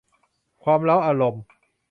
[0.63, 1.43] ความเร้าอารมณ์